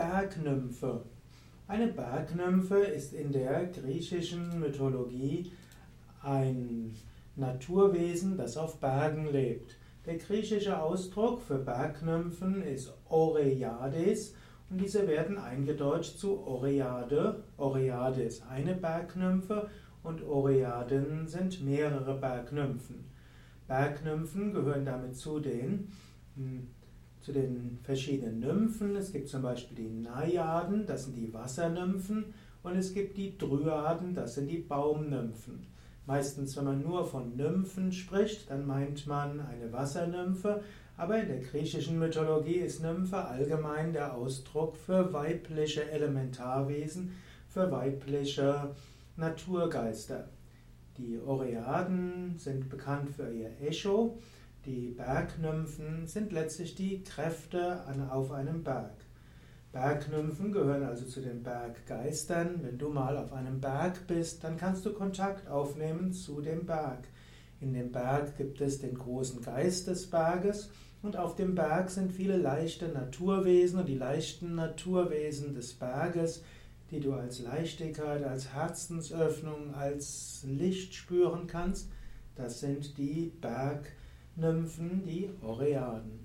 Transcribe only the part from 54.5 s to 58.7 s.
die Bergnymphen sind letztlich die Kräfte auf einem